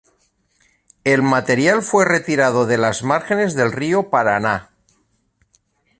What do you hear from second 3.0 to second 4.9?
márgenes del río Paraná.